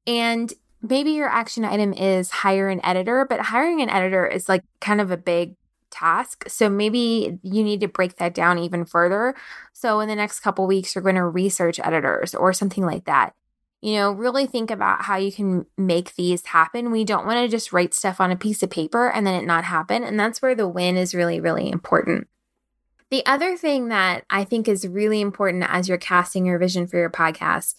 And 0.06 0.52
maybe 0.82 1.12
your 1.12 1.28
action 1.28 1.64
item 1.64 1.92
is 1.92 2.30
hire 2.30 2.68
an 2.68 2.84
editor, 2.84 3.26
but 3.28 3.40
hiring 3.40 3.82
an 3.82 3.90
editor 3.90 4.26
is 4.26 4.48
like 4.48 4.64
kind 4.80 5.00
of 5.00 5.10
a 5.10 5.16
big 5.16 5.56
task. 5.90 6.44
So 6.48 6.70
maybe 6.70 7.38
you 7.42 7.64
need 7.64 7.80
to 7.80 7.88
break 7.88 8.16
that 8.16 8.32
down 8.32 8.58
even 8.58 8.84
further. 8.84 9.34
So 9.72 10.00
in 10.00 10.08
the 10.08 10.14
next 10.14 10.40
couple 10.40 10.66
weeks, 10.66 10.94
you're 10.94 11.02
going 11.02 11.16
to 11.16 11.26
research 11.26 11.80
editors 11.82 12.34
or 12.34 12.52
something 12.52 12.84
like 12.86 13.04
that 13.04 13.34
you 13.82 13.94
know, 13.94 14.12
really 14.12 14.46
think 14.46 14.70
about 14.70 15.02
how 15.02 15.16
you 15.16 15.32
can 15.32 15.64
make 15.78 16.14
these 16.14 16.44
happen. 16.46 16.90
We 16.90 17.04
don't 17.04 17.26
want 17.26 17.38
to 17.38 17.48
just 17.48 17.72
write 17.72 17.94
stuff 17.94 18.20
on 18.20 18.30
a 18.30 18.36
piece 18.36 18.62
of 18.62 18.70
paper 18.70 19.10
and 19.10 19.26
then 19.26 19.40
it 19.40 19.46
not 19.46 19.64
happen. 19.64 20.04
And 20.04 20.20
that's 20.20 20.42
where 20.42 20.54
the 20.54 20.68
win 20.68 20.96
is 20.96 21.14
really, 21.14 21.40
really 21.40 21.70
important. 21.70 22.28
The 23.10 23.24
other 23.26 23.56
thing 23.56 23.88
that 23.88 24.24
I 24.28 24.44
think 24.44 24.68
is 24.68 24.86
really 24.86 25.20
important 25.20 25.64
as 25.66 25.88
you're 25.88 25.98
casting 25.98 26.46
your 26.46 26.58
vision 26.58 26.86
for 26.86 26.98
your 26.98 27.10
podcast 27.10 27.74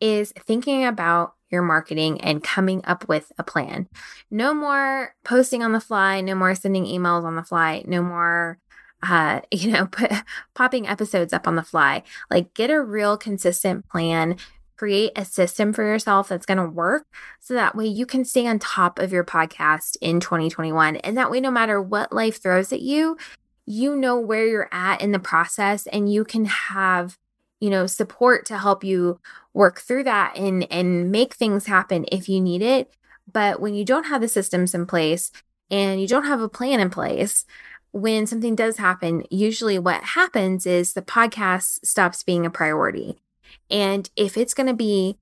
is 0.00 0.32
thinking 0.38 0.84
about 0.84 1.34
your 1.50 1.62
marketing 1.62 2.20
and 2.22 2.42
coming 2.42 2.82
up 2.84 3.06
with 3.06 3.30
a 3.38 3.44
plan. 3.44 3.88
No 4.30 4.54
more 4.54 5.14
posting 5.22 5.62
on 5.62 5.72
the 5.72 5.80
fly, 5.80 6.22
no 6.22 6.34
more 6.34 6.54
sending 6.54 6.86
emails 6.86 7.24
on 7.24 7.36
the 7.36 7.44
fly, 7.44 7.84
no 7.86 8.02
more 8.02 8.58
uh, 9.02 9.40
you 9.50 9.70
know, 9.70 9.86
put, 9.86 10.10
popping 10.54 10.88
episodes 10.88 11.32
up 11.32 11.46
on 11.46 11.56
the 11.56 11.62
fly. 11.62 12.02
Like, 12.30 12.54
get 12.54 12.70
a 12.70 12.80
real 12.80 13.16
consistent 13.16 13.88
plan 13.88 14.36
create 14.82 15.12
a 15.14 15.24
system 15.24 15.72
for 15.72 15.84
yourself 15.84 16.28
that's 16.28 16.44
going 16.44 16.58
to 16.58 16.68
work 16.68 17.06
so 17.38 17.54
that 17.54 17.76
way 17.76 17.86
you 17.86 18.04
can 18.04 18.24
stay 18.24 18.48
on 18.48 18.58
top 18.58 18.98
of 18.98 19.12
your 19.12 19.22
podcast 19.22 19.96
in 20.00 20.18
2021. 20.18 20.96
And 20.96 21.16
that 21.16 21.30
way, 21.30 21.38
no 21.38 21.52
matter 21.52 21.80
what 21.80 22.12
life 22.12 22.42
throws 22.42 22.72
at 22.72 22.80
you, 22.80 23.16
you 23.64 23.94
know 23.94 24.18
where 24.18 24.44
you're 24.44 24.68
at 24.72 25.00
in 25.00 25.12
the 25.12 25.20
process 25.20 25.86
and 25.86 26.12
you 26.12 26.24
can 26.24 26.46
have 26.46 27.16
you 27.60 27.70
know 27.70 27.86
support 27.86 28.44
to 28.46 28.58
help 28.58 28.82
you 28.82 29.20
work 29.54 29.78
through 29.78 30.02
that 30.02 30.36
and 30.36 30.66
and 30.72 31.12
make 31.12 31.34
things 31.34 31.66
happen 31.66 32.04
if 32.10 32.28
you 32.28 32.40
need 32.40 32.60
it 32.60 32.92
but 33.32 33.60
when 33.60 33.72
you 33.72 33.84
don't 33.84 34.06
have 34.06 34.20
the 34.20 34.26
systems 34.26 34.74
in 34.74 34.84
place 34.84 35.30
and 35.70 36.00
you 36.00 36.08
don't 36.08 36.26
have 36.26 36.40
a 36.40 36.48
plan 36.48 36.80
in 36.80 36.90
place 36.90 37.44
when 37.92 38.26
something 38.26 38.56
does 38.56 38.78
happen 38.78 39.22
usually 39.30 39.78
what 39.78 40.02
happens 40.02 40.66
is 40.66 40.94
the 40.94 41.02
podcast 41.02 41.86
stops 41.86 42.24
being 42.24 42.44
a 42.44 42.50
priority 42.50 43.21
and 43.70 44.10
if 44.16 44.36
it's 44.36 44.54
going 44.54 44.66
to 44.66 44.74
be 44.74 45.18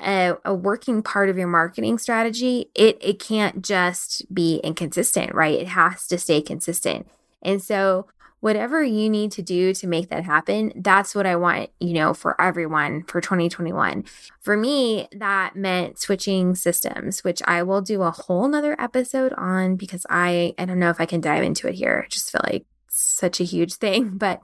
a, 0.00 0.34
a, 0.44 0.54
working 0.54 1.02
part 1.02 1.28
of 1.28 1.36
your 1.36 1.48
marketing 1.48 1.98
strategy, 1.98 2.70
it 2.74 2.98
it 3.00 3.18
can't 3.18 3.62
just 3.62 4.32
be 4.32 4.58
inconsistent, 4.58 5.34
right? 5.34 5.58
It 5.58 5.68
has 5.68 6.06
to 6.08 6.18
stay 6.18 6.40
consistent. 6.40 7.08
And 7.42 7.62
so 7.62 8.06
whatever 8.40 8.84
you 8.84 9.10
need 9.10 9.32
to 9.32 9.42
do 9.42 9.74
to 9.74 9.86
make 9.86 10.10
that 10.10 10.24
happen, 10.24 10.72
that's 10.76 11.14
what 11.14 11.26
I 11.26 11.36
want, 11.36 11.70
you 11.80 11.92
know, 11.92 12.14
for 12.14 12.40
everyone 12.40 13.02
for 13.04 13.20
2021. 13.20 14.04
For 14.40 14.56
me, 14.56 15.08
that 15.12 15.56
meant 15.56 15.98
switching 15.98 16.54
systems, 16.54 17.24
which 17.24 17.42
I 17.46 17.62
will 17.64 17.82
do 17.82 18.02
a 18.02 18.10
whole 18.10 18.46
nother 18.48 18.80
episode 18.80 19.32
on 19.32 19.76
because 19.76 20.06
I 20.08 20.54
I 20.58 20.64
don't 20.64 20.78
know 20.78 20.90
if 20.90 21.00
I 21.00 21.06
can 21.06 21.20
dive 21.20 21.42
into 21.42 21.66
it 21.68 21.74
here. 21.74 22.04
I 22.04 22.08
just 22.08 22.30
feel 22.30 22.42
like 22.44 22.66
such 22.90 23.40
a 23.40 23.44
huge 23.44 23.74
thing, 23.74 24.10
but 24.16 24.40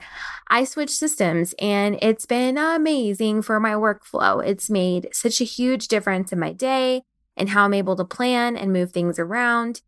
I 0.49 0.65
switched 0.65 0.95
systems 0.95 1.55
and 1.59 1.99
it's 2.03 2.27
been 2.27 2.59
amazing 2.59 3.43
for 3.43 3.61
my 3.61 3.73
workflow. 3.73 4.45
It's 4.45 4.71
made 4.71 5.09
such 5.13 5.41
a 5.41 5.45
huge 5.45 5.89
difference 5.89 6.33
in 6.33 6.39
my 6.39 6.53
day 6.53 7.03
and 7.37 7.49
how 7.49 7.65
I'm 7.65 7.75
able 7.75 7.97
to 7.97 8.05
plan 8.05 8.57
and 8.57 8.73
move 8.73 8.93
things 8.93 9.19
around. 9.19 9.83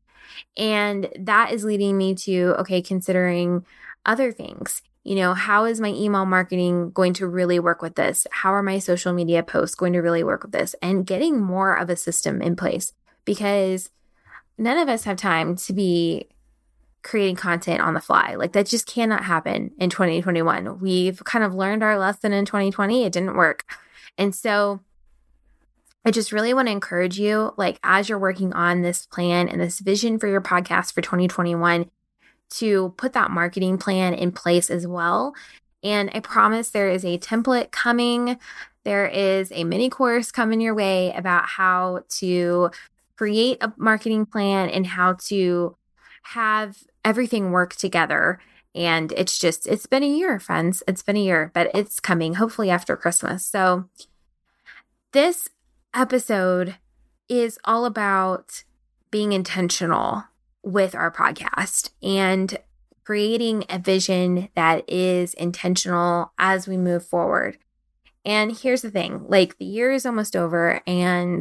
And 0.56 1.08
that 1.18 1.52
is 1.52 1.64
leading 1.64 1.96
me 1.96 2.14
to, 2.16 2.54
okay, 2.60 2.82
considering 2.82 3.64
other 4.04 4.32
things. 4.32 4.82
You 5.04 5.14
know, 5.14 5.34
how 5.34 5.66
is 5.66 5.80
my 5.80 5.90
email 5.90 6.26
marketing 6.26 6.90
going 6.90 7.12
to 7.14 7.28
really 7.28 7.60
work 7.60 7.80
with 7.80 7.94
this? 7.94 8.26
How 8.32 8.52
are 8.52 8.62
my 8.62 8.80
social 8.80 9.12
media 9.12 9.44
posts 9.44 9.76
going 9.76 9.92
to 9.92 10.00
really 10.00 10.24
work 10.24 10.42
with 10.42 10.52
this? 10.52 10.74
And 10.82 11.06
getting 11.06 11.40
more 11.40 11.76
of 11.76 11.88
a 11.88 11.96
system 11.96 12.42
in 12.42 12.56
place 12.56 12.92
because 13.24 13.90
none 14.58 14.78
of 14.78 14.88
us 14.88 15.04
have 15.04 15.16
time 15.16 15.54
to 15.56 15.72
be 15.72 16.28
creating 17.06 17.36
content 17.36 17.80
on 17.80 17.94
the 17.94 18.00
fly. 18.00 18.34
Like 18.34 18.52
that 18.52 18.66
just 18.66 18.86
cannot 18.86 19.24
happen 19.24 19.70
in 19.78 19.88
2021. 19.90 20.80
We've 20.80 21.22
kind 21.24 21.44
of 21.44 21.54
learned 21.54 21.82
our 21.82 21.98
lesson 21.98 22.32
in 22.32 22.44
2020. 22.44 23.04
It 23.04 23.12
didn't 23.12 23.36
work. 23.36 23.64
And 24.18 24.34
so 24.34 24.80
I 26.04 26.10
just 26.10 26.32
really 26.32 26.52
want 26.52 26.68
to 26.68 26.72
encourage 26.72 27.18
you, 27.18 27.52
like, 27.56 27.78
as 27.82 28.08
you're 28.08 28.18
working 28.18 28.52
on 28.52 28.82
this 28.82 29.06
plan 29.06 29.48
and 29.48 29.60
this 29.60 29.80
vision 29.80 30.18
for 30.18 30.26
your 30.26 30.40
podcast 30.40 30.92
for 30.92 31.00
2021, 31.00 31.90
to 32.48 32.94
put 32.96 33.12
that 33.12 33.30
marketing 33.30 33.78
plan 33.78 34.14
in 34.14 34.30
place 34.30 34.70
as 34.70 34.86
well. 34.86 35.34
And 35.82 36.10
I 36.14 36.20
promise 36.20 36.70
there 36.70 36.90
is 36.90 37.04
a 37.04 37.18
template 37.18 37.72
coming. 37.72 38.38
There 38.84 39.06
is 39.06 39.50
a 39.52 39.64
mini 39.64 39.90
course 39.90 40.30
coming 40.30 40.60
your 40.60 40.74
way 40.74 41.12
about 41.12 41.46
how 41.46 42.04
to 42.20 42.70
create 43.16 43.58
a 43.60 43.72
marketing 43.76 44.26
plan 44.26 44.70
and 44.70 44.86
how 44.86 45.14
to 45.26 45.76
have 46.22 46.76
everything 47.06 47.52
work 47.52 47.76
together. 47.76 48.40
And 48.74 49.12
it's 49.12 49.38
just, 49.38 49.66
it's 49.68 49.86
been 49.86 50.02
a 50.02 50.08
year, 50.08 50.38
friends. 50.40 50.82
It's 50.88 51.02
been 51.02 51.16
a 51.16 51.22
year, 51.22 51.52
but 51.54 51.70
it's 51.72 52.00
coming 52.00 52.34
hopefully 52.34 52.68
after 52.68 52.96
Christmas. 52.96 53.46
So, 53.46 53.88
this 55.12 55.48
episode 55.94 56.76
is 57.28 57.58
all 57.64 57.86
about 57.86 58.64
being 59.10 59.32
intentional 59.32 60.24
with 60.62 60.94
our 60.94 61.10
podcast 61.10 61.90
and 62.02 62.58
creating 63.04 63.64
a 63.70 63.78
vision 63.78 64.48
that 64.56 64.84
is 64.90 65.32
intentional 65.34 66.32
as 66.38 66.66
we 66.66 66.76
move 66.76 67.06
forward. 67.06 67.56
And 68.24 68.58
here's 68.58 68.82
the 68.82 68.90
thing 68.90 69.24
like, 69.28 69.56
the 69.58 69.64
year 69.64 69.92
is 69.92 70.04
almost 70.04 70.34
over, 70.34 70.82
and 70.86 71.40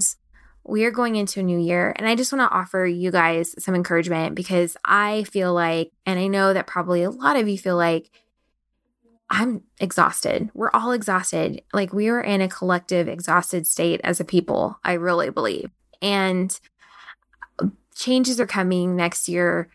we 0.65 0.83
are 0.85 0.91
going 0.91 1.15
into 1.15 1.39
a 1.39 1.43
new 1.43 1.59
year 1.59 1.93
and 1.95 2.07
I 2.07 2.15
just 2.15 2.33
want 2.33 2.49
to 2.49 2.55
offer 2.55 2.85
you 2.85 3.11
guys 3.11 3.55
some 3.63 3.75
encouragement 3.75 4.35
because 4.35 4.75
I 4.83 5.23
feel 5.25 5.53
like, 5.53 5.91
and 6.05 6.19
I 6.19 6.27
know 6.27 6.53
that 6.53 6.67
probably 6.67 7.03
a 7.03 7.11
lot 7.11 7.37
of 7.37 7.47
you 7.47 7.57
feel 7.57 7.77
like, 7.77 8.09
I'm 9.29 9.63
exhausted. 9.79 10.51
We're 10.53 10.69
all 10.71 10.91
exhausted. 10.91 11.63
Like 11.73 11.93
we 11.93 12.09
are 12.09 12.21
in 12.21 12.41
a 12.41 12.47
collective 12.47 13.07
exhausted 13.07 13.65
state 13.65 13.99
as 14.03 14.19
a 14.19 14.25
people, 14.25 14.79
I 14.83 14.93
really 14.93 15.31
believe. 15.31 15.71
And 16.01 16.57
uh, 17.57 17.69
changes 17.95 18.39
are 18.39 18.45
coming 18.45 18.95
next 18.95 19.27
year. 19.27 19.69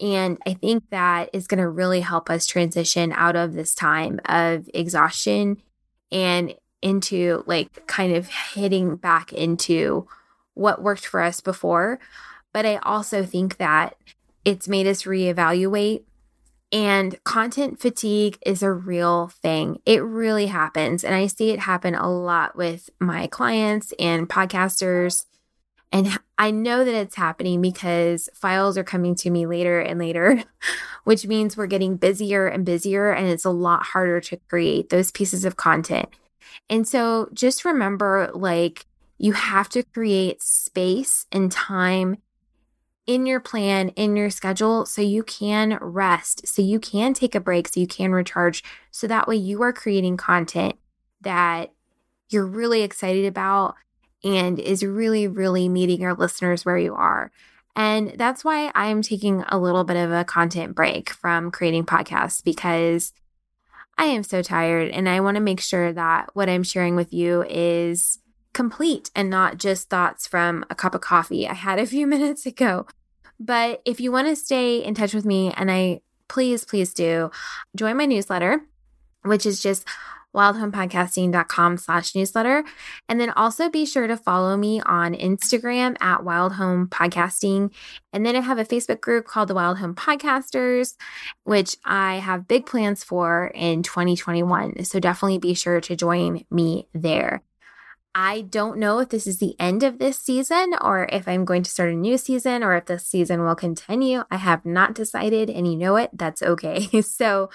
And 0.00 0.38
I 0.46 0.54
think 0.54 0.90
that 0.90 1.30
is 1.32 1.48
going 1.48 1.58
to 1.58 1.68
really 1.68 2.02
help 2.02 2.30
us 2.30 2.46
transition 2.46 3.12
out 3.12 3.34
of 3.34 3.54
this 3.54 3.74
time 3.74 4.20
of 4.26 4.70
exhaustion 4.72 5.60
and 6.12 6.54
into 6.82 7.42
like 7.46 7.86
kind 7.86 8.14
of 8.14 8.28
hitting 8.28 8.96
back 8.96 9.32
into 9.32 10.06
what 10.54 10.82
worked 10.82 11.06
for 11.06 11.20
us 11.20 11.40
before. 11.40 11.98
But 12.52 12.66
I 12.66 12.76
also 12.76 13.24
think 13.24 13.56
that 13.58 13.96
it's 14.44 14.68
made 14.68 14.86
us 14.86 15.04
reevaluate. 15.04 16.02
And 16.70 17.22
content 17.24 17.80
fatigue 17.80 18.38
is 18.44 18.62
a 18.62 18.72
real 18.72 19.28
thing. 19.28 19.80
It 19.86 20.02
really 20.02 20.46
happens. 20.46 21.02
And 21.02 21.14
I 21.14 21.26
see 21.26 21.50
it 21.50 21.60
happen 21.60 21.94
a 21.94 22.10
lot 22.10 22.56
with 22.56 22.90
my 23.00 23.26
clients 23.26 23.94
and 23.98 24.28
podcasters. 24.28 25.24
And 25.90 26.18
I 26.36 26.50
know 26.50 26.84
that 26.84 26.94
it's 26.94 27.16
happening 27.16 27.62
because 27.62 28.28
files 28.34 28.76
are 28.76 28.84
coming 28.84 29.14
to 29.16 29.30
me 29.30 29.46
later 29.46 29.80
and 29.80 29.98
later, 29.98 30.44
which 31.04 31.26
means 31.26 31.56
we're 31.56 31.66
getting 31.66 31.96
busier 31.96 32.46
and 32.46 32.66
busier, 32.66 33.10
and 33.10 33.26
it's 33.26 33.46
a 33.46 33.50
lot 33.50 33.84
harder 33.84 34.20
to 34.20 34.36
create 34.48 34.90
those 34.90 35.10
pieces 35.10 35.46
of 35.46 35.56
content. 35.56 36.08
And 36.68 36.86
so 36.86 37.28
just 37.32 37.64
remember 37.64 38.30
like, 38.34 38.86
you 39.18 39.32
have 39.32 39.68
to 39.70 39.82
create 39.82 40.40
space 40.40 41.26
and 41.32 41.50
time 41.50 42.18
in 43.06 43.26
your 43.26 43.40
plan, 43.40 43.88
in 43.90 44.16
your 44.16 44.30
schedule, 44.30 44.84
so 44.84 45.00
you 45.00 45.22
can 45.22 45.78
rest, 45.80 46.46
so 46.46 46.60
you 46.60 46.78
can 46.78 47.14
take 47.14 47.34
a 47.34 47.40
break, 47.40 47.66
so 47.66 47.80
you 47.80 47.86
can 47.86 48.12
recharge. 48.12 48.62
So 48.90 49.06
that 49.06 49.26
way 49.26 49.36
you 49.36 49.62
are 49.62 49.72
creating 49.72 50.18
content 50.18 50.76
that 51.22 51.72
you're 52.28 52.46
really 52.46 52.82
excited 52.82 53.24
about 53.24 53.74
and 54.22 54.58
is 54.58 54.82
really, 54.82 55.26
really 55.26 55.68
meeting 55.68 56.00
your 56.00 56.14
listeners 56.14 56.64
where 56.64 56.78
you 56.78 56.94
are. 56.94 57.32
And 57.74 58.14
that's 58.16 58.44
why 58.44 58.70
I'm 58.74 59.02
taking 59.02 59.42
a 59.48 59.58
little 59.58 59.84
bit 59.84 59.96
of 59.96 60.12
a 60.12 60.24
content 60.24 60.74
break 60.74 61.10
from 61.10 61.50
creating 61.50 61.86
podcasts 61.86 62.44
because 62.44 63.12
I 63.98 64.04
am 64.04 64.22
so 64.22 64.42
tired 64.42 64.90
and 64.90 65.08
I 65.08 65.20
want 65.20 65.34
to 65.34 65.40
make 65.40 65.60
sure 65.60 65.92
that 65.92 66.30
what 66.34 66.48
I'm 66.48 66.62
sharing 66.62 66.94
with 66.94 67.12
you 67.12 67.44
is 67.48 68.20
complete 68.52 69.10
and 69.14 69.28
not 69.28 69.58
just 69.58 69.90
thoughts 69.90 70.26
from 70.26 70.64
a 70.70 70.74
cup 70.74 70.94
of 70.94 71.00
coffee 71.00 71.48
I 71.48 71.54
had 71.54 71.78
a 71.78 71.86
few 71.86 72.06
minutes 72.14 72.46
ago. 72.46 72.86
But 73.40 73.82
if 73.84 74.00
you 74.00 74.10
want 74.10 74.28
to 74.28 74.36
stay 74.36 74.82
in 74.82 74.94
touch 74.94 75.14
with 75.14 75.24
me, 75.24 75.52
and 75.52 75.70
I 75.70 76.00
please, 76.28 76.64
please 76.64 76.92
do, 76.92 77.30
join 77.76 77.96
my 77.96 78.04
newsletter, 78.04 78.62
which 79.22 79.46
is 79.46 79.62
just 79.62 79.86
wildhomepodcasting.com 80.34 81.78
slash 81.78 82.14
newsletter. 82.14 82.64
And 83.08 83.20
then 83.20 83.30
also 83.30 83.68
be 83.68 83.84
sure 83.84 84.06
to 84.06 84.16
follow 84.16 84.56
me 84.56 84.80
on 84.80 85.14
Instagram 85.14 85.96
at 86.00 86.24
Wild 86.24 86.54
Home 86.54 86.88
Podcasting. 86.88 87.72
And 88.12 88.24
then 88.24 88.36
I 88.36 88.40
have 88.40 88.58
a 88.58 88.64
Facebook 88.64 89.00
group 89.00 89.26
called 89.26 89.48
the 89.48 89.54
Wild 89.54 89.78
Home 89.78 89.94
Podcasters, 89.94 90.94
which 91.44 91.76
I 91.84 92.16
have 92.16 92.48
big 92.48 92.66
plans 92.66 93.04
for 93.04 93.50
in 93.54 93.82
2021. 93.82 94.84
So 94.84 95.00
definitely 95.00 95.38
be 95.38 95.54
sure 95.54 95.80
to 95.80 95.96
join 95.96 96.44
me 96.50 96.88
there. 96.92 97.42
I 98.20 98.40
don't 98.40 98.78
know 98.78 98.98
if 98.98 99.10
this 99.10 99.28
is 99.28 99.38
the 99.38 99.54
end 99.60 99.84
of 99.84 100.00
this 100.00 100.18
season 100.18 100.74
or 100.80 101.08
if 101.12 101.28
I'm 101.28 101.44
going 101.44 101.62
to 101.62 101.70
start 101.70 101.92
a 101.92 101.94
new 101.94 102.18
season 102.18 102.64
or 102.64 102.74
if 102.74 102.86
this 102.86 103.06
season 103.06 103.44
will 103.44 103.54
continue. 103.54 104.24
I 104.28 104.38
have 104.38 104.66
not 104.66 104.92
decided, 104.92 105.48
and 105.48 105.70
you 105.70 105.76
know 105.76 105.94
it, 105.94 106.10
that's 106.12 106.42
okay. 106.42 106.88
So 107.02 107.48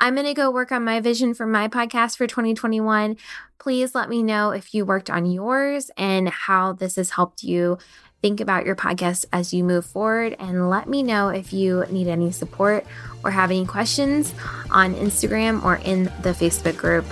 I'm 0.00 0.14
going 0.14 0.26
to 0.26 0.32
go 0.32 0.50
work 0.50 0.72
on 0.72 0.84
my 0.84 1.00
vision 1.00 1.34
for 1.34 1.46
my 1.46 1.68
podcast 1.68 2.16
for 2.16 2.26
2021. 2.26 3.18
Please 3.58 3.94
let 3.94 4.08
me 4.08 4.22
know 4.22 4.52
if 4.52 4.72
you 4.72 4.86
worked 4.86 5.10
on 5.10 5.26
yours 5.26 5.90
and 5.98 6.30
how 6.30 6.72
this 6.72 6.96
has 6.96 7.10
helped 7.10 7.42
you 7.42 7.76
think 8.22 8.40
about 8.40 8.64
your 8.64 8.74
podcast 8.74 9.26
as 9.34 9.52
you 9.52 9.64
move 9.64 9.84
forward. 9.84 10.34
And 10.38 10.70
let 10.70 10.88
me 10.88 11.02
know 11.02 11.28
if 11.28 11.52
you 11.52 11.84
need 11.90 12.08
any 12.08 12.32
support 12.32 12.86
or 13.22 13.32
have 13.32 13.50
any 13.50 13.66
questions 13.66 14.32
on 14.70 14.94
Instagram 14.94 15.62
or 15.62 15.76
in 15.76 16.04
the 16.22 16.30
Facebook 16.32 16.78
group. 16.78 17.04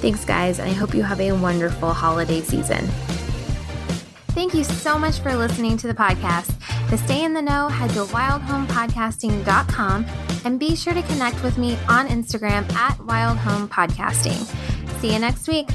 Thanks, 0.00 0.24
guys, 0.24 0.58
and 0.58 0.68
I 0.68 0.72
hope 0.72 0.94
you 0.94 1.02
have 1.02 1.20
a 1.20 1.32
wonderful 1.32 1.92
holiday 1.92 2.40
season. 2.40 2.86
Thank 4.30 4.54
you 4.54 4.64
so 4.64 4.98
much 4.98 5.18
for 5.18 5.36
listening 5.36 5.76
to 5.76 5.86
the 5.86 5.94
podcast. 5.94 6.54
To 6.88 6.96
stay 6.96 7.24
in 7.24 7.34
the 7.34 7.42
know, 7.42 7.68
head 7.68 7.90
to 7.90 8.04
wildhomepodcasting.com 8.04 10.06
and 10.44 10.58
be 10.58 10.74
sure 10.74 10.94
to 10.94 11.02
connect 11.02 11.42
with 11.44 11.58
me 11.58 11.78
on 11.88 12.08
Instagram 12.08 12.70
at 12.72 12.96
wildhomepodcasting. 12.98 15.00
See 15.00 15.12
you 15.12 15.18
next 15.18 15.46
week. 15.46 15.68